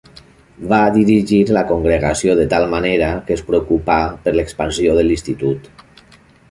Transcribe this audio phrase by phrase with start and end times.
[0.69, 5.73] Va dirigir la congregació de tal manera que es preocupà per l'expansió de l'institut.